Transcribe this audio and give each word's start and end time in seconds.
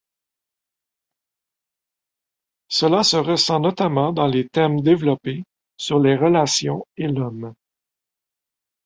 Cela 2.69 3.03
se 3.03 3.17
ressent 3.17 3.59
notamment 3.59 4.11
dans 4.13 4.25
les 4.25 4.47
thèmes 4.49 4.81
développés 4.81 5.43
sur 5.77 5.99
les 5.99 6.15
relations 6.15 6.87
et 6.97 7.07
l’homme. 7.07 7.53